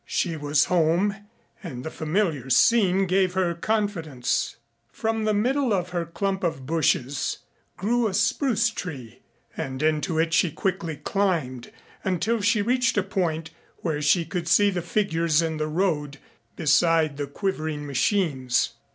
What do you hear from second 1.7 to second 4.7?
the familiar scene gave her confidence.